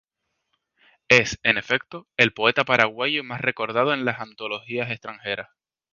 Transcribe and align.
Es, 1.09 1.37
en 1.43 1.59
efecto, 1.59 2.07
el 2.17 2.33
poeta 2.33 2.65
paraguayo 2.65 3.23
más 3.23 3.39
recordado 3.39 3.93
en 3.93 4.03
las 4.03 4.19
antologías 4.19 4.89
extranjeras. 4.89 5.49